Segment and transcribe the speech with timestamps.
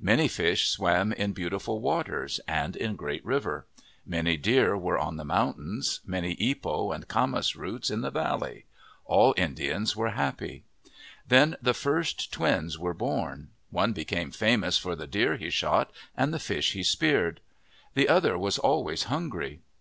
[0.00, 3.66] Many fish swam in Beauti ful Waters and in Great River.
[4.04, 8.64] Many deer were on the mountains; many ipo and camas roots in the valley.
[9.04, 10.64] All Indians were happy.
[11.28, 13.50] Then the first twins were born.
[13.70, 17.40] One became famous for the deer he shot and the fish he speared.
[17.94, 19.60] The other was always hungry.